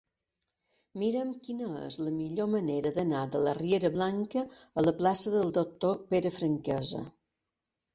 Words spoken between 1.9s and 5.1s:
la millor manera d'anar de la riera Blanca a la